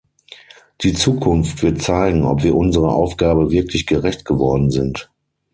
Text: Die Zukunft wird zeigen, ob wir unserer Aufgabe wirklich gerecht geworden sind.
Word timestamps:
Die 0.81 0.93
Zukunft 0.95 1.61
wird 1.61 1.79
zeigen, 1.83 2.23
ob 2.23 2.41
wir 2.41 2.55
unserer 2.55 2.95
Aufgabe 2.95 3.51
wirklich 3.51 3.85
gerecht 3.85 4.25
geworden 4.25 4.71
sind. 4.71 5.11